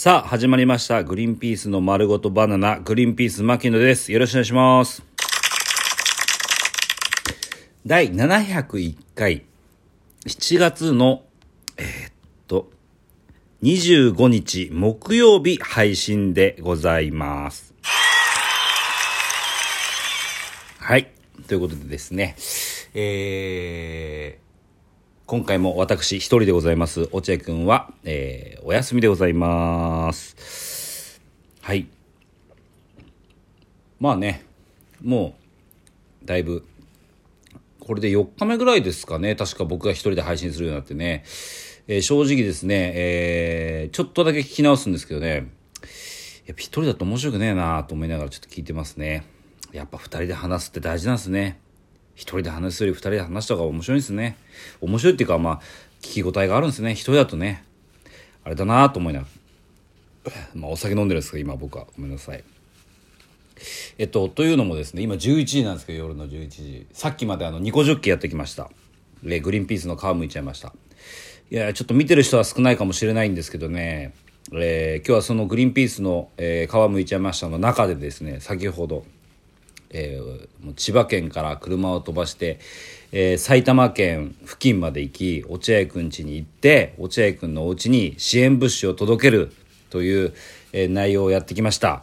[0.00, 1.02] さあ、始まりました。
[1.02, 4.12] グリーンピースの丸ごとバナナ、グリーンピース牧野です。
[4.12, 5.02] よろしくお願いします。
[7.84, 9.44] 第701回、
[10.24, 11.24] 7月の、
[11.78, 12.12] えーっ
[12.46, 12.70] と、
[13.64, 17.74] 25日木曜日配信でございます。
[20.78, 21.10] はい。
[21.48, 22.36] ということでですね、
[22.94, 24.47] えー、
[25.28, 27.06] 今回も私一人でございます。
[27.12, 31.20] 落合くんは、えー、お休みでございます。
[31.60, 31.86] はい。
[34.00, 34.46] まあね、
[35.04, 35.36] も
[36.22, 36.64] う、だいぶ、
[37.78, 39.34] これで4日目ぐらいですかね。
[39.34, 41.24] 確か僕が一人で配信するようになってね。
[41.88, 45.46] えー正直ですね、えーちょっとだけ聞き直すんですけどね、やっぱ
[46.56, 49.26] 一人だと面白くねえなと思いながらちょっと聞いてますね。
[49.72, 51.60] やっぱ二人で話すって大事なんですね。
[52.18, 54.36] 一人で話すより二人で話した方が面白いですね。
[54.80, 55.60] 面白いっていうか、まあ、
[56.02, 56.90] 聞き応えがあるんですね。
[56.90, 57.62] 一人だとね、
[58.42, 59.26] あれだなと思いなが
[60.24, 60.32] ら。
[60.54, 61.86] まあ、お酒飲んでるんですけど、今僕は。
[61.96, 62.42] ごめんなさい。
[63.98, 66.86] えっと、というのもですね、今11時なんですけど、夜の11時。
[66.92, 68.68] さっきまであの、ニコジョッキやってきました。
[69.22, 70.74] で、グリーンピースの皮むいちゃいました。
[71.52, 74.12] いや、ちょっと見てる人は少ないかもしれないんですけどね、
[74.52, 79.04] えー今日はそのグリーンピースの、えー皮むいちゃいましたの中でですね、先ほど、
[79.90, 82.58] えー千葉県から車を飛ばして、
[83.12, 89.52] えー埼玉県付近まで行き落合くん家に行って落合くんのお家に支援物資を届ける
[89.90, 90.34] という、
[90.72, 92.02] えー内容をやってきました、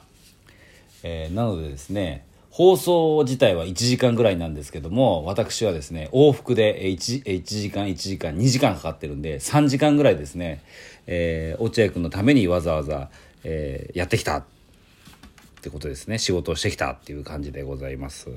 [1.03, 10.63] えーなのでですね放送自体は1時間ぐらいなんですけども私はですね往復で 1, 1時間1時間2時間かかってるんで3時間ぐらいですね、
[11.05, 13.09] えー落合くんのためにわざわざ、
[13.43, 14.45] えーやってきた。
[15.65, 16.19] ってことですね。
[16.19, 18.27] 仕事をしてきたっていう感じでございます。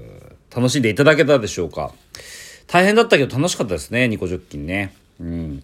[0.55, 1.93] 楽しんでいただけたでしょうか。
[2.67, 4.95] 大変だったけど楽しかったですねニコジョッキンね。
[5.21, 5.63] うん。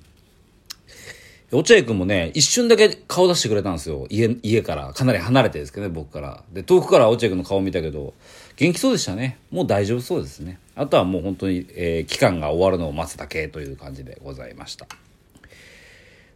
[1.52, 4.06] 落合君もね一瞬だけ顔出してくれたんですよ。
[4.10, 4.92] 家家から。
[4.92, 6.42] かなり離れてですけどね僕から。
[6.52, 8.12] で遠くから落合君の顔見たけど
[8.56, 9.39] 元気そうでしたね。
[9.50, 10.58] もう大丈夫そうですね。
[10.77, 14.86] あとはもう本当に、えー期間が終わるのを待つだけという感じでございました。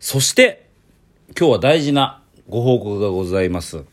[0.01, 0.65] そして
[1.39, 3.85] 今日は大事なご報告がございます。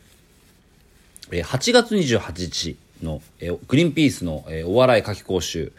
[1.30, 5.72] 8月28日の、えーグリーンピースの、えーお笑い夏季講習。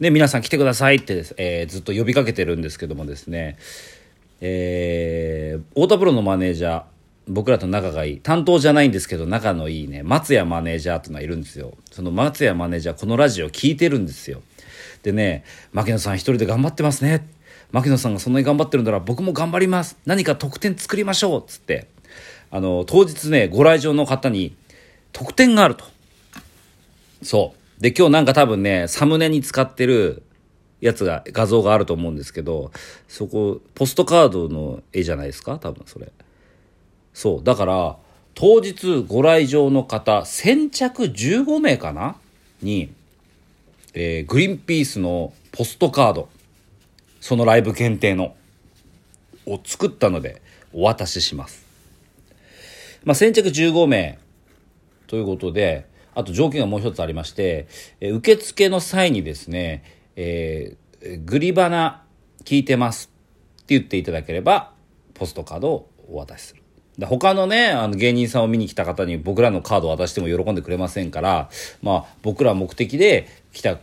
[0.00, 3.58] で皆さん来てくださいってです、えーずっと呼びかけてるんですけどもですね。
[4.40, 6.82] えー太田プロのマネージャー
[7.28, 8.18] 僕らと仲がいい。
[8.18, 10.02] 担当じゃないんですけど仲のいいね。
[10.02, 11.74] 松谷マネージャーっていうのがいるんですよ。
[11.92, 14.42] その松谷マネージャーこのラジオ聞いてるんですよ。
[15.04, 17.28] でね牧野さん一人で頑張ってますね。
[17.70, 19.96] 牧野さんがそんなに頑張ってるんなら僕も頑張ります。
[20.06, 21.40] 何か特典作りましょう。
[21.42, 21.86] っつって。
[22.50, 24.56] あの当日ねご来場の方に
[25.12, 25.84] 特典があると。
[27.22, 27.82] そう。
[27.82, 30.22] で今日なんか多分ねサムネに使ってる
[30.80, 32.72] やつが画像があると思うんですけど
[33.08, 35.58] そこポストカードの絵じゃないですか？
[35.58, 36.12] 多分それ。
[37.14, 37.44] そう。
[37.44, 37.96] だから
[38.34, 42.16] 当日ご来場の方先着15名かな？
[42.62, 42.92] に、
[43.94, 46.28] えーグリーンピースのポストカード
[47.20, 48.36] そのライブ限定の
[49.46, 50.42] を作ったので
[50.72, 51.64] お渡しします。
[53.04, 54.18] まあ先着15名。
[55.08, 57.66] ということで、あと条件がもう一つありまして、
[58.00, 59.82] え受付の際にですね、
[60.14, 60.88] えー
[61.24, 62.02] グリバナ
[62.44, 63.12] 聞いてます
[63.62, 64.72] って言っていただければ、
[65.14, 66.62] ポストカードをお渡しする。
[66.98, 71.50] で他のね、あの芸人さんを見に来た方に僕らのカードを渡しても喜んでくれませんから、
[71.82, 73.78] まあ僕ら目的で来た、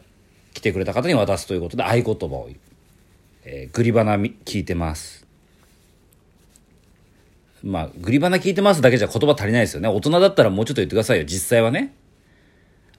[0.54, 2.50] 来てくれた方に渡すということで合言葉を、
[3.46, 5.25] えーグリバナ聞いてます。
[7.66, 9.90] まあ、グリバナ聞いてますだけじゃ言葉足りないですよね。
[9.90, 11.96] 大人だったらもうちょっと言ってくださいよ、実際はね。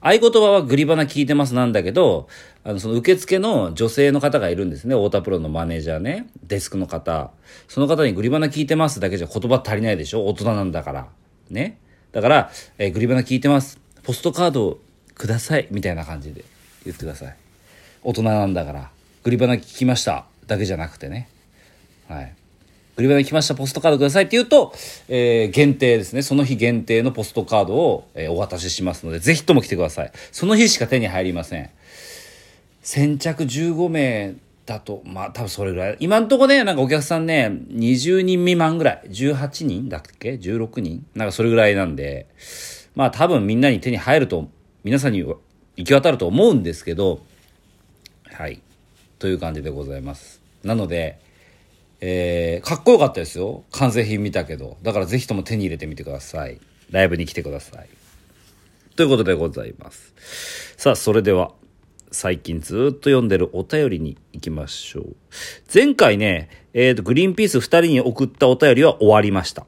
[0.01, 2.27] 合言葉はグリバナ聞いてますなんだけど、
[2.65, 4.93] あの、その受付の女性の方がいるんですね。
[4.93, 6.27] 太田プロのマネージャーね。
[6.43, 7.31] デスクの方。
[7.69, 11.07] その方にグリバナ聞いてますだけじゃ言葉足りないでしょ大人なんだから。
[11.49, 11.79] ね。
[12.11, 13.79] だから、えーグリバナ聞いてます。
[14.03, 14.79] ポストカード
[15.15, 15.67] ください。
[15.71, 16.43] みたいな感じで
[16.83, 17.35] 言ってください。
[18.03, 18.91] 大人なんだから。
[19.23, 20.25] グリバナ聞きました。
[20.45, 21.29] だけじゃなくてね。
[22.09, 22.33] はい。
[22.97, 24.73] グリバナに来ましたポストカードくださいって言うと、
[25.07, 26.23] えー限定ですね。
[26.23, 30.11] その日限定のポストカードを、えーお渡ししますので、ぜひとも来てください。
[30.31, 31.69] その日しか手に入りません。
[32.81, 34.33] 先着15名
[34.65, 35.97] だと、まあ多分それぐらい。
[35.99, 39.03] 今んとこね、なんかお客さんね、20人未満ぐらい。
[39.09, 41.05] 18人だっけ ?16 人？
[41.13, 42.25] なんかそれぐらいなんで、
[42.95, 44.49] まあ多分みんなに手に入ると、
[44.83, 45.37] 皆さんに行
[45.85, 47.19] き渡ると思うんですけど、
[48.33, 48.59] はい。
[49.19, 50.41] という感じでございます。
[50.63, 51.19] なので、
[51.99, 53.63] えーかっこよかったですよ。
[53.71, 54.77] 完成品見たけど。
[54.83, 56.59] だからぜひとも手に入れてみてください。
[56.91, 57.89] ライブに来てください。
[58.95, 60.13] ということでございます。
[60.77, 61.51] さあ、それでは、
[62.11, 65.15] 最近ずっと読んでるお便りに行きましょう。
[65.73, 69.65] 前回ね、えっ、と、グリーンピース2人に送ったお便りは終わりました。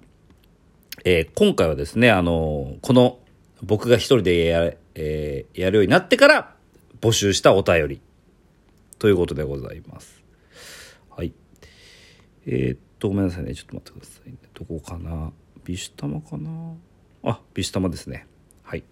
[1.06, 3.20] えー今回はですね、あのこの
[3.64, 6.56] 僕が一人でや,、えーやるようになってから
[7.02, 8.02] 募集したお便り
[8.98, 10.24] ということでございます。
[11.10, 11.34] はい。
[12.46, 13.54] えーっと、ごめんなさいね。
[13.54, 14.38] ちょっと待ってくださいね。
[14.54, 15.32] どこかな？
[15.64, 16.74] ビシュタマかな？
[17.24, 18.26] あ、ビシュタマですね。
[18.64, 18.84] はい。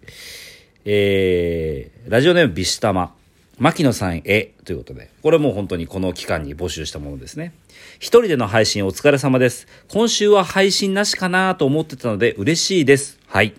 [0.86, 3.16] えー、ラジオネームビシュタマ。
[3.60, 7.56] 牧野さんへということで、これも本当にこの期間に募集したものですね。
[7.96, 9.68] 一人での配信お疲れ様です。
[9.88, 13.18] 今週は配信なしかなと思ってたので嬉しいです。
[13.26, 13.56] はい。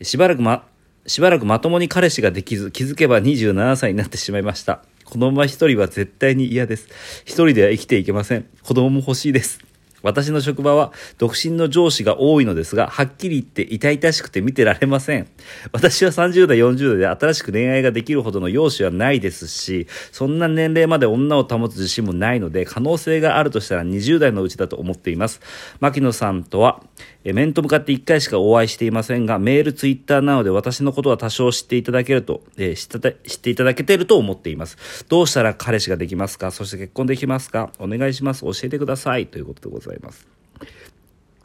[0.00, 0.68] しばらくま、
[1.08, 4.84] しばらくまともに彼氏ができず、気づけば27歳になってしまいました。
[5.12, 6.88] このまま一人は絶対に嫌です。
[7.26, 8.46] 一人では生きていけません。
[8.62, 9.71] 子供も欲しいです。
[10.02, 15.28] 私の職場は独身の上司が多いのですが、はっきり言って痛々しくて見てられません。
[15.72, 25.40] 私は30代、40代で新しく恋愛ができるほどの容姿はないですし、そんな年齢まで女を保つ自信もないので、可能性があるとしたら20代のうちだと思っています。
[25.80, 26.82] 牧野さんとは、
[27.24, 35.06] え面と向かって1回しかお会いしていませんが、メール、ツイッターなどで私のことは多少知っていただけると、え知っていただけてると思っています。
[35.08, 36.50] どうしたら彼氏ができますか？
[36.50, 37.70] そして結婚できますか？
[37.78, 38.42] お願いします。
[38.42, 39.26] 教えてください。
[39.28, 40.26] ということでございますざいます。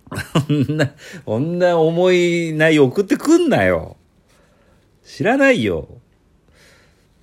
[0.48, 0.94] こんな、
[1.26, 3.98] こんな重い内容送ってくんなよ。
[5.04, 5.88] 知らないよ。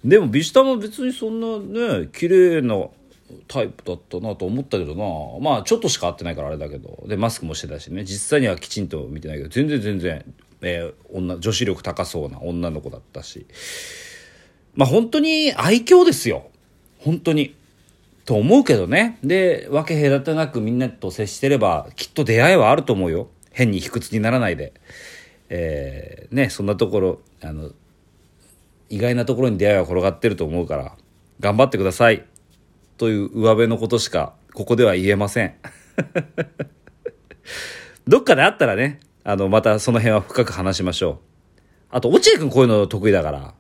[0.05, 1.59] でも、ビシタも別にそんな
[2.01, 2.89] ね、綺麗な
[3.49, 5.41] タイプだったなと思ったけどな。
[5.41, 7.05] まあ、ちょっとしか会ってないからあれだけど。
[7.07, 8.05] で、マスクもしてたしね。
[8.05, 10.25] 実際にはきちんと見てないけど、全然全然、
[10.61, 13.47] えー女、女子力高そうな女の子だったし。
[14.75, 16.51] まあ、本当に愛嬌ですよ。
[16.99, 17.55] 本当に。
[18.25, 19.19] と思うけどね。
[19.23, 23.29] で、分け隔てなくみんなと接してれば、きっと出会いはあると思うよ。
[23.53, 24.73] 変に卑屈にならないで。
[25.51, 27.71] えーね、そんなところ、あの、
[28.89, 30.97] 意外なところに出会いは転がってると思うから、
[31.41, 32.25] 頑張ってください。
[32.97, 35.55] という上辺のことしか、ここでは言えません。
[38.07, 41.19] どっかで会ったらね、あの、またその辺は深く話しましょう。
[41.91, 43.55] あと、落合くんこういうの得意だから、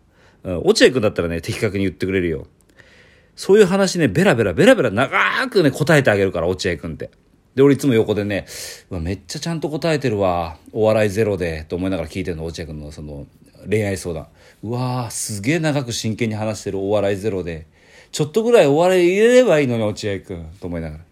[0.44, 2.46] うん、落合くんだったらね、的確に言ってくれるよ。
[3.36, 7.10] そういう話ね、ベラベラベラベラ長くね、答えてあげるから、落合くんって。
[7.54, 8.46] で、俺いつも横でね、
[8.90, 10.58] うわめっちゃちゃんと答えてるわ。
[10.72, 13.26] お笑いゼロで、と思いながら聞いてるの、落合くんのその、
[13.68, 14.28] 恋愛相談。
[14.62, 17.66] うわー、すげえ長く真剣に話してるお笑いゼロで、
[18.12, 20.46] ちょっとぐらいお笑い入れればいいのに、落合くん。
[20.60, 21.04] と思いながら。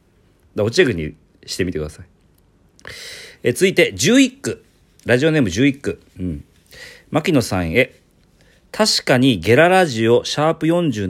[0.56, 1.14] だ落合くんに
[1.46, 2.06] してみてください。
[3.42, 4.64] え続いて、11区。
[5.04, 6.00] ラジオネーム11区。
[6.18, 6.44] うん。
[7.10, 8.01] 牧野さんへ。
[8.72, 11.06] 確かにゲララジオシャープ47、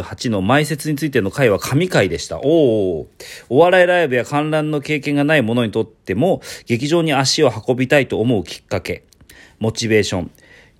[0.00, 2.38] 48の埋設についての回は神回でした。
[2.38, 3.08] おお。
[3.48, 9.02] お笑いライブや観覧の経験がない者にとっても、劇場に足を運びたいと思うきっかけ。
[9.58, 10.30] モチベーション。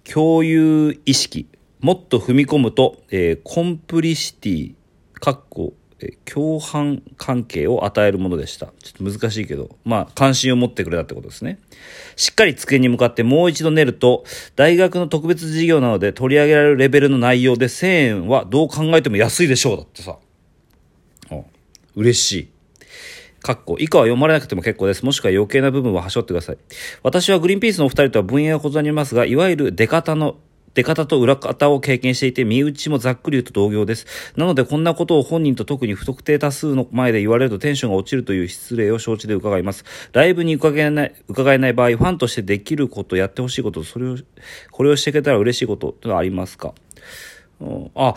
[0.04, 1.48] 共有意識。
[1.80, 4.74] もっと踏み込むと、えーコンプリシティ、
[5.14, 5.72] かっこ、
[6.24, 8.66] 共犯関係を与えるものでした。
[8.82, 11.58] ちょっと難しいけど、まあ、関心を持ってくれたってことですね。
[12.16, 14.24] しっかり机に向かってもう一度練ると、
[14.56, 19.76] 大学の特別授業なので取り上げられるレベルの内容で1000円はどう考えても安いでしょう。
[19.76, 20.16] だってさ。
[21.30, 21.44] うん
[21.96, 22.48] 嬉しい。
[23.42, 25.04] かっこ以下は読まれなくても結構です。
[25.04, 26.58] もしくは余計な部分は端折ってください。
[27.02, 30.36] 私はグリーンピースのお二人とは分野が異なりますが、いわゆる出方の
[30.74, 34.06] 出方と裏方を経験していて、身内もざっくり言うと同業です。
[34.36, 39.84] なので、こんなことを本人と特に不特定多数の前で言われるとテンションが落ちるという失礼を承知で伺います。
[40.12, 44.16] ライブに伺えない、伺えない場合、ファンとしてできること、やってほしいこと、それを、
[44.70, 46.72] これをしていけたら嬉しいこと、というのはありますか？
[47.60, 48.14] うん、あ、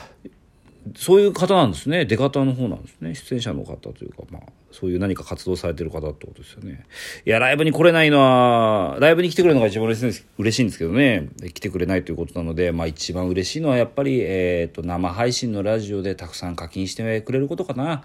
[0.95, 2.05] そういう方なんですね。
[2.05, 3.15] 出方の方なんですね。
[3.15, 6.85] 出演者の方というか、まあ、そういう何か活動されてる方ってことですよね。
[7.25, 11.29] いや、ライブに来れないのは、ライブに来てくれるのが一番嬉しいんです嬉しいんですけどね。
[11.53, 18.03] 来てくれないということなので、まあ一番嬉しいのはやっぱり、えっ、と、生配信のラジオでたくさん課金してくれることかな。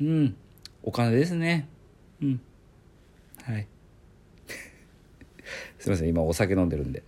[0.00, 0.36] うん。
[0.82, 1.68] お金ですね。
[2.22, 2.40] うん。
[3.42, 3.66] はい。
[5.78, 7.02] すいません、今お酒飲んでるんで。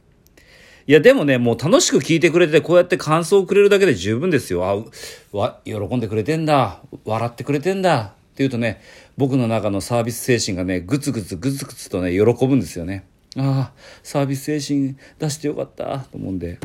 [0.89, 4.65] いや、でもね、もう楽しく聞いてくれて、こうやって感想をくれるだけで十分ですよ。
[4.65, 6.81] あ、わ、喜んでくれてんだ。
[7.05, 8.15] 笑ってくれてんだ。
[8.33, 8.81] っていうとね、
[9.19, 13.05] 僕の中のサービス精神がね、ぐつぐつぐつぐつとね、喜ぶんですよね。
[13.37, 16.59] ああ、サービス精神出してよかった、と思うんで。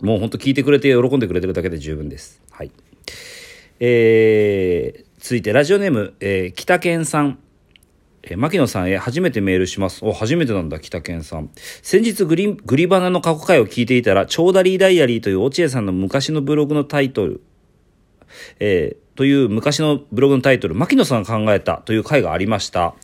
[0.00, 2.40] もうほんと聞いてくれて喜んでくれてるだけで十分です。
[2.52, 2.70] はい。
[3.80, 7.40] えー、続いてラジオネーム、えー北健さん。
[8.24, 10.04] えー牧野さんへ初めてメールします。
[10.04, 11.50] お、初めてなんだ、北健さん。
[11.82, 17.42] 先日グリ、グリバナの過去回を聞いていたら、チョーダリーダイアリーという落合さんの昔のブログのタイトル、
[18.60, 22.94] えーという昔のブログのタイトル、牧野さんが考えたという回がありました。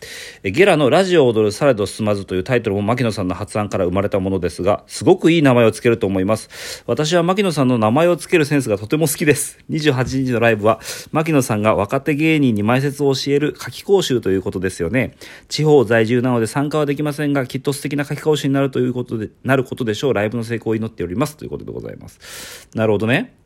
[0.42, 6.82] えゲラのラジオを踊るされど進まずというタイトルも牧野さんの発案から生まれたものですが、すごくいい名前をつけると思います。
[6.86, 9.58] 私は牧野さんの名前をつけるセンスがとても好きです。
[9.68, 10.80] 28日のライブは、
[11.12, 15.14] 牧野さんが若手芸人に前説を教える夏季講習ということですよね。
[15.48, 20.14] 地方在住なので参加はできませんが、きっと素敵な夏季講習になるということで、なることでしょう。
[20.14, 21.36] ライブの成功を祈っております。
[21.36, 22.68] ということでございます。
[22.74, 23.37] なるほどね。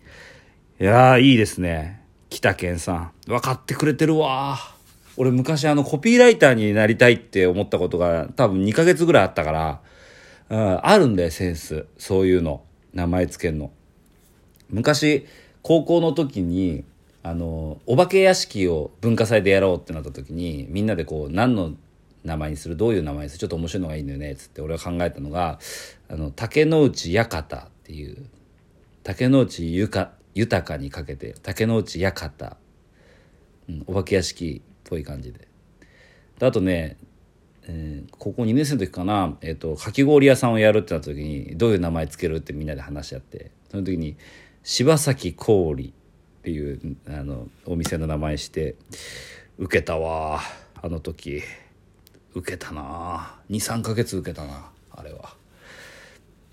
[0.81, 2.01] いやー、いいですね。
[2.31, 3.13] 北健さん。
[3.27, 4.59] 分かってくれてるわ
[5.19, 9.81] 俺昔あのコピーライターになりたいって思ったことが多分2ヶ月ぐらいあったから、
[10.49, 11.87] うん、あるんだよ、センス。
[11.99, 12.63] そういうの。
[12.95, 13.71] 名前つけんの。
[14.71, 15.27] 昔、
[15.63, 16.85] 高校の時に、
[17.23, 21.75] あの、お化け屋敷を文化祭でやろうってなった時に、みんなでこう、何の
[22.25, 22.77] 名前にする？
[22.77, 23.41] どういう名前にする？
[23.41, 25.61] ちょっと面白いのがいいんだよね、つって俺が考えたのが、
[26.09, 28.27] あの、竹之内館っていう、
[29.05, 32.57] 竹之内ゆか豊かにかけて竹之内館、
[33.69, 35.49] うん、お化け屋敷っぽい感じで。
[36.39, 36.97] であとね、
[37.65, 44.17] えー高校2年生の時かな、えー、とかき氷屋さんをやるってなった時にどういう名前つけるってみんなで話し合ってその時に
[44.63, 45.93] 柴崎氷っ
[46.43, 48.77] ていうあのお店の名前して
[49.59, 50.41] 受けたわ
[50.81, 51.43] あの時。
[52.35, 55.35] 受けたな23ヶ月受けたなあれは。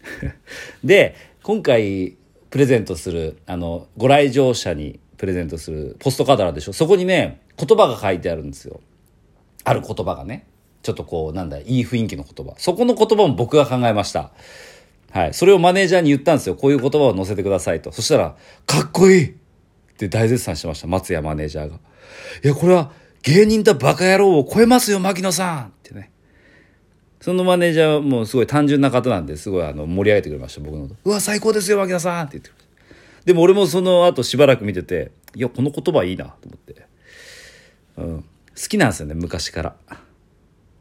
[0.84, 2.18] で今回
[2.50, 6.74] プレゼントするあのご来場者にプレゼントするポストカードあるでしょ？
[6.74, 8.80] そこにね言葉が書いてあるんですよ。
[9.64, 10.48] ある言葉がね。
[10.82, 12.54] ちょっとこうなんだいい雰囲気の言葉。
[12.58, 14.32] そこの言葉も僕が考えました。
[15.12, 15.34] はい。
[15.34, 16.56] それをマネージャーに言ったんですよ。
[16.56, 17.92] こういう言葉を載せてくださいと。
[17.92, 19.26] そしたらかっこいい!
[19.26, 19.34] っ
[19.98, 20.88] て大絶賛してました。
[20.88, 21.76] 松谷マネージャーが。
[22.44, 25.66] いやこれは芸人とバカ野郎を超えますよ牧野さん!
[25.66, 26.12] ってね。
[27.22, 32.50] そのマネージャーもすごい単純な方なんですごいあの盛り上げてくれました僕のうわ最高ですよ牧野さんって言って。
[32.50, 32.60] くれ
[33.26, 36.86] でも俺もその後しばらく見てていやこの言葉いいなと思って、
[37.98, 39.76] うん、好きなんですよね昔から。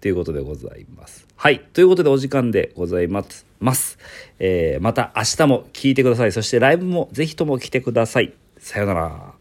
[0.01, 1.27] ということでございます。
[1.35, 1.59] はい。
[1.59, 3.47] ということでお時間でございます。
[3.59, 3.99] ます、
[4.39, 6.33] えーまた明日も聞いてください。
[6.33, 8.33] そしてライブもぜひとも来てください。
[8.59, 9.38] さようなら。